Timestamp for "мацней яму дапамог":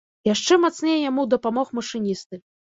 0.63-1.67